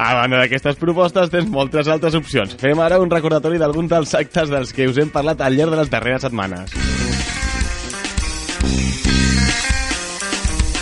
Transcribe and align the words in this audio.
A 0.00 0.14
banda 0.16 0.40
d'aquestes 0.40 0.78
propostes, 0.80 1.28
tens 1.28 1.50
moltes 1.52 1.88
altres 1.92 2.16
opcions. 2.16 2.56
Fem 2.60 2.80
ara 2.80 2.98
un 3.02 3.12
recordatori 3.12 3.60
d'alguns 3.60 3.92
dels 3.92 4.16
actes 4.16 4.48
dels 4.48 4.72
que 4.72 4.88
us 4.88 4.98
hem 4.98 5.12
parlat 5.12 5.44
al 5.44 5.58
llarg 5.58 5.76
de 5.76 5.80
les 5.82 5.92
darreres 5.92 6.24
setmanes. 6.24 6.72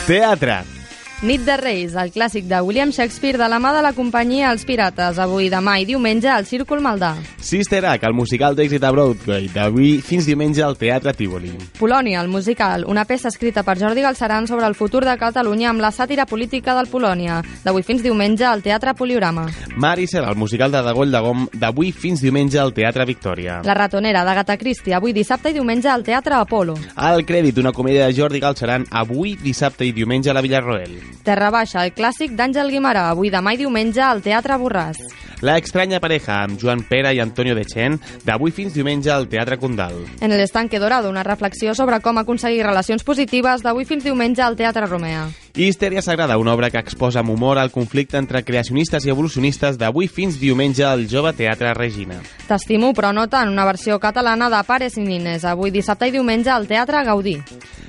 Teatre. 0.06 0.77
Nit 1.18 1.42
de 1.42 1.56
Reis, 1.58 1.96
el 1.98 2.12
clàssic 2.14 2.44
de 2.46 2.60
William 2.62 2.92
Shakespeare 2.94 3.40
de 3.40 3.46
la 3.50 3.58
mà 3.58 3.72
de 3.74 3.80
la 3.82 3.90
companyia 3.90 4.52
Els 4.52 4.62
Pirates, 4.62 5.16
avui, 5.18 5.48
demà 5.50 5.72
i 5.82 5.86
diumenge 5.88 6.28
al 6.30 6.44
Círcul 6.46 6.78
Maldà. 6.78 7.16
Sister 7.42 7.80
Act, 7.90 8.04
el 8.06 8.14
musical 8.14 8.54
d'èxit 8.54 8.84
a 8.86 8.92
Broadway, 8.94 9.48
d'avui 9.50 9.96
fins 9.98 10.28
diumenge 10.30 10.62
al 10.62 10.76
Teatre 10.78 11.10
Tívoli. 11.18 11.50
Polònia, 11.74 12.20
el 12.22 12.30
musical, 12.30 12.84
una 12.86 13.02
peça 13.02 13.32
escrita 13.32 13.64
per 13.66 13.74
Jordi 13.80 14.04
Galceran 14.06 14.46
sobre 14.46 14.68
el 14.70 14.76
futur 14.78 15.02
de 15.08 15.16
Catalunya 15.18 15.72
amb 15.72 15.82
la 15.82 15.90
sàtira 15.90 16.22
política 16.22 16.76
del 16.78 16.86
Polònia, 16.86 17.40
d'avui 17.64 17.82
fins 17.82 18.06
diumenge 18.06 18.46
al 18.46 18.62
Teatre 18.62 18.94
Poliorama. 18.94 19.48
Maricel, 19.74 20.22
el 20.22 20.38
musical 20.38 20.70
de 20.70 20.84
Dagoll 20.86 21.10
de 21.10 21.24
Gom, 21.26 21.48
d'avui 21.50 21.90
fins 21.90 22.22
diumenge 22.22 22.62
al 22.62 22.70
Teatre 22.78 23.08
Victòria. 23.10 23.58
La 23.66 23.74
ratonera 23.74 24.22
d'Agatha 24.22 24.54
Christie, 24.62 24.94
avui 24.94 25.16
dissabte 25.18 25.50
i 25.50 25.58
diumenge 25.58 25.90
al 25.90 26.06
Teatre 26.06 26.38
Apolo. 26.38 26.78
El 26.94 27.26
crèdit, 27.26 27.58
una 27.58 27.74
comèdia 27.74 28.06
de 28.06 28.14
Jordi 28.14 28.38
Galceran, 28.38 28.86
avui 28.94 29.34
dissabte 29.42 29.82
i 29.82 29.90
diumenge 29.90 30.30
a 30.30 30.38
la 30.38 30.46
Villarroel. 30.46 31.07
Terra 31.24 31.50
Baixa, 31.52 31.84
el 31.84 31.92
clàssic 31.92 32.36
d'Àngel 32.38 32.70
Guimarà, 32.72 33.08
avui 33.12 33.28
demà 33.30 33.52
i 33.54 33.60
diumenge 33.60 34.00
al 34.00 34.22
Teatre 34.24 34.56
Borràs. 34.60 35.00
La 35.40 35.56
extraña 35.56 36.00
pareja 36.02 36.40
amb 36.42 36.58
Joan 36.58 36.80
Pera 36.82 37.12
i 37.14 37.20
Antonio 37.22 37.54
Dechen, 37.54 38.00
d'avui 38.26 38.50
fins 38.50 38.74
diumenge 38.74 39.12
al 39.14 39.28
Teatre 39.30 39.58
Condal. 39.58 39.94
En 40.20 40.32
el 40.32 40.40
estanque 40.40 40.80
dorado, 40.80 41.10
una 41.10 41.22
reflexió 41.22 41.76
sobre 41.78 42.00
com 42.00 42.18
aconseguir 42.18 42.64
relacions 42.66 43.04
positives 43.06 43.62
d'avui 43.62 43.86
fins 43.86 44.02
diumenge 44.02 44.42
al 44.42 44.56
Teatre 44.58 44.86
Romea. 44.86 45.28
Histèria 45.54 46.02
Sagrada, 46.02 46.38
una 46.38 46.54
obra 46.54 46.70
que 46.70 46.82
exposa 46.82 47.22
amb 47.22 47.30
humor 47.30 47.58
el 47.62 47.70
conflicte 47.70 48.18
entre 48.18 48.42
creacionistes 48.42 49.06
i 49.06 49.14
evolucionistes 49.14 49.78
d'avui 49.78 50.10
fins 50.10 50.40
diumenge 50.42 50.82
al 50.82 51.06
Jove 51.06 51.32
Teatre 51.38 51.70
Regina. 51.74 52.18
T'estimo, 52.48 52.90
però 52.94 53.14
no 53.14 53.28
tant, 53.30 53.52
una 53.52 53.66
versió 53.66 54.00
catalana 54.02 54.50
de 54.50 54.62
Pares 54.66 54.98
i 54.98 55.06
Nines, 55.06 55.46
avui 55.46 55.70
dissabte 55.70 56.10
i 56.10 56.14
diumenge 56.18 56.50
al 56.50 56.66
Teatre 56.66 57.04
Gaudí. 57.06 57.38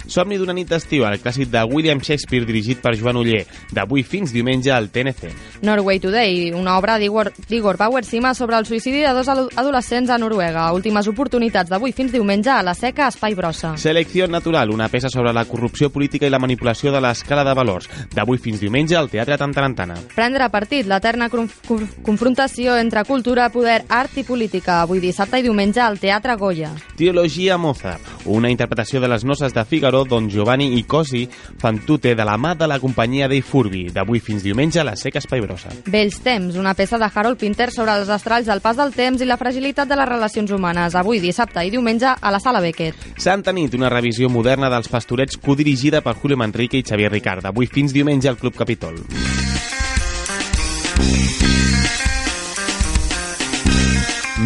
Somni 0.10 0.40
d'una 0.42 0.56
nit 0.58 0.70
d'estiu, 0.70 1.06
el 1.06 1.20
clàssic 1.22 1.52
de 1.54 1.62
William 1.70 2.02
Shakespeare 2.02 2.48
dirigit 2.48 2.82
per 2.82 2.96
Joan 2.98 3.20
Uller, 3.22 3.44
d'avui 3.72 4.02
fins 4.04 4.34
diumenge 4.34 4.72
al 4.74 4.90
TNC. 4.90 5.30
Norway 5.62 6.00
Today, 6.02 6.52
una 6.58 6.78
obra 6.80 6.98
d'Igor 6.98 7.32
d'Igor 7.48 7.78
Bauer-Sima 7.78 8.34
sobre 8.34 8.58
el 8.58 8.66
suïcidi 8.66 9.04
de 9.06 9.14
dos 9.14 9.30
adolescents 9.30 10.10
a 10.10 10.18
Noruega. 10.18 10.72
Últimes 10.74 11.08
oportunitats 11.08 11.70
d'avui 11.70 11.94
fins 11.94 12.12
diumenge 12.12 12.50
a 12.50 12.64
la 12.66 12.74
seca 12.74 13.08
Espai 13.08 13.36
Brossa. 13.38 13.76
Selecció 13.78 14.28
Natural, 14.28 14.72
una 14.74 14.90
peça 14.90 15.10
sobre 15.14 15.34
la 15.34 15.46
corrupció 15.46 15.92
política 15.94 16.26
i 16.26 16.34
la 16.34 16.42
manipulació 16.42 16.92
de 16.92 17.02
l'escala 17.04 17.46
de 17.46 17.54
valors, 17.54 17.90
d'avui 18.16 18.42
fins 18.42 18.60
diumenge 18.60 18.98
al 18.98 19.10
Teatre 19.14 19.38
Tantarantana. 19.38 20.00
Prendre 20.16 20.50
partit, 20.50 20.88
l'eterna 20.90 21.30
confrontació 21.30 22.78
entre 22.78 23.06
cultura, 23.06 23.50
poder, 23.54 23.84
art 23.88 24.18
i 24.18 24.26
política, 24.26 24.82
avui 24.82 25.00
dissabte 25.04 25.40
i 25.40 25.46
diumenge 25.46 25.82
al 25.86 26.00
Teatre 26.00 26.36
Goya. 26.40 26.72
Teologia 26.98 27.58
Mozart, 27.58 28.19
una 28.30 28.50
interpretació 28.52 29.02
de 29.02 29.10
les 29.10 29.26
noces 29.26 29.54
de 29.54 29.64
Figaro, 29.66 30.04
Don 30.06 30.30
Giovanni 30.30 30.78
i 30.78 30.84
Cosi 30.84 31.26
fan 31.60 31.82
tute 31.86 32.16
de 32.16 32.26
la 32.26 32.38
mà 32.38 32.54
de 32.56 32.68
la 32.70 32.80
companyia 32.80 33.28
dei 33.28 33.42
Furbi, 33.42 33.88
d'avui 33.94 34.22
fins 34.24 34.44
diumenge 34.46 34.80
a 34.80 34.86
la 34.88 34.96
seca 34.96 35.20
Espai 35.20 35.42
Brossa. 35.42 35.74
Vells 35.90 36.20
temps, 36.26 36.58
una 36.60 36.76
peça 36.78 37.00
de 37.02 37.10
Harold 37.10 37.40
Pinter 37.42 37.72
sobre 37.74 37.98
els 38.00 38.10
estralls 38.10 38.50
del 38.50 38.62
pas 38.62 38.78
del 38.78 38.94
temps 38.96 39.22
i 39.22 39.28
la 39.28 39.40
fragilitat 39.42 39.90
de 39.90 39.98
les 40.00 40.10
relacions 40.10 40.52
humanes, 40.56 40.96
avui 40.96 41.20
dissabte 41.24 41.66
i 41.66 41.74
diumenge 41.74 42.14
a 42.20 42.32
la 42.32 42.40
Sala 42.40 42.62
Beckett. 42.64 43.10
Santa 43.18 43.54
nit, 43.54 43.74
una 43.76 43.90
revisió 43.90 44.30
moderna 44.30 44.70
dels 44.70 44.90
pastorets 44.92 45.38
codirigida 45.38 46.04
per 46.06 46.16
Julio 46.16 46.38
Manrique 46.38 46.80
i 46.80 46.86
Xavier 46.86 47.12
Ricard, 47.12 47.50
avui 47.50 47.68
fins 47.68 47.96
diumenge 47.96 48.30
al 48.30 48.38
Club 48.38 48.56
Capitol. 48.56 49.04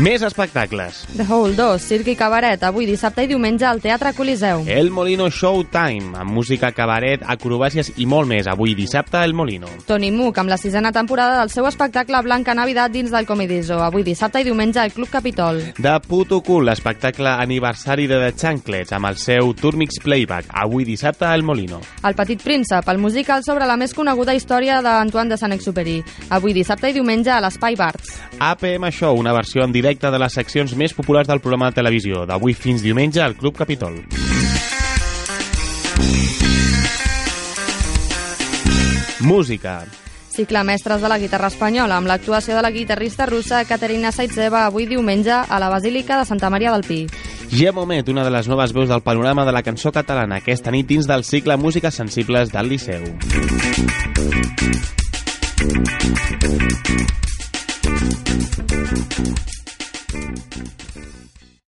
Més 0.04 0.20
espectacles. 0.20 0.98
The 1.16 1.24
Hole 1.32 1.54
2, 1.56 1.80
Circ 1.80 2.10
i 2.12 2.14
Cabaret, 2.20 2.60
avui 2.68 2.84
dissabte 2.84 3.24
i 3.24 3.28
diumenge 3.30 3.64
al 3.64 3.80
Teatre 3.80 4.10
Coliseu. 4.12 4.66
El 4.68 4.90
Molino 4.92 5.30
Showtime, 5.32 6.18
amb 6.20 6.34
música, 6.36 6.74
cabaret, 6.76 7.22
acrobàcies 7.24 7.94
i 8.04 8.08
molt 8.10 8.28
més, 8.28 8.50
avui 8.52 8.74
dissabte 8.76 9.22
El 9.24 9.32
Molino. 9.32 9.70
Tony 9.88 10.10
Mook, 10.12 10.42
amb 10.42 10.52
la 10.52 10.58
sisena 10.60 10.92
temporada 10.92 11.38
del 11.40 11.54
seu 11.54 11.70
espectacle 11.70 12.20
Blanca 12.26 12.52
Navidad 12.52 12.92
dins 12.92 13.14
del 13.16 13.30
Comedizo, 13.30 13.78
avui 13.80 14.04
dissabte 14.04 14.42
i 14.44 14.48
diumenge 14.50 14.82
al 14.82 14.92
Club 14.92 15.08
Capitol. 15.08 15.62
De 15.78 15.96
Puto 16.04 16.42
Cool, 16.44 16.68
l'espectacle 16.68 17.38
aniversari 17.38 18.10
de 18.12 18.20
The 18.26 18.34
Chanclets, 18.36 18.92
amb 18.92 19.08
el 19.08 19.22
seu 19.24 19.54
Turmix 19.56 20.04
Playback, 20.04 20.52
avui 20.66 20.84
dissabte 20.84 21.32
El 21.32 21.48
Molino. 21.48 21.80
El 22.04 22.20
Petit 22.20 22.44
Príncep, 22.44 22.92
el 22.92 23.00
musical 23.00 23.48
sobre 23.48 23.70
la 23.72 23.80
més 23.80 23.96
coneguda 23.96 24.36
història 24.36 24.82
d'Antoine 24.84 25.32
de 25.32 25.40
Saint-Exupéry, 25.40 25.96
avui 26.28 26.60
dissabte 26.60 26.92
i 26.92 27.00
diumenge 27.00 27.32
a 27.32 27.40
l'Espai 27.40 27.80
Barts. 27.80 28.20
APM 28.44 28.92
Show, 28.92 29.16
una 29.16 29.32
versió 29.32 29.64
en 29.64 29.72
directe 29.72 29.93
de 30.02 30.20
les 30.20 30.34
seccions 30.34 30.74
més 30.80 30.94
populars 30.98 31.28
del 31.30 31.42
programa 31.44 31.70
de 31.70 31.78
televisió, 31.78 32.26
d'avui 32.26 32.56
fins 32.58 32.82
diumenge 32.82 33.22
al 33.22 33.36
Club 33.38 33.58
Capitol. 33.58 34.00
Música. 39.20 39.86
Cicle 40.34 40.64
Mestres 40.64 41.02
de 41.02 41.10
la 41.10 41.20
Guitarra 41.20 41.48
Espanyola, 41.48 41.98
amb 42.02 42.10
l'actuació 42.10 42.56
de 42.58 42.64
la 42.66 42.72
guitarrista 42.74 43.28
russa 43.30 43.62
Caterina 43.70 44.12
Saitzeva 44.12 44.66
avui 44.66 44.88
diumenge 44.90 45.32
a 45.32 45.60
la 45.62 45.70
Basílica 45.70 46.18
de 46.18 46.26
Santa 46.26 46.50
Maria 46.50 46.72
del 46.74 46.84
Pi. 46.84 47.06
Gemomet, 47.54 48.10
una 48.10 48.24
de 48.26 48.32
les 48.34 48.50
noves 48.50 48.74
veus 48.74 48.90
del 48.90 49.06
panorama 49.06 49.46
de 49.46 49.54
la 49.54 49.62
cançó 49.62 49.92
catalana, 49.94 50.42
aquesta 50.42 50.74
nit 50.74 50.90
dins 50.90 51.08
del 51.08 51.24
cicle 51.24 51.58
Músiques 51.58 51.94
Sensibles 51.94 52.52
del 52.52 52.70
Liceu. 52.74 53.06
Thank 59.14 59.38
you. 59.38 59.53
Thank 60.14 60.58
you. 60.58 61.53